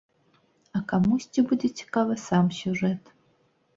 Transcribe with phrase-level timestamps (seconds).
[0.77, 3.03] А камусьці будзе цікавы сам сюжэт.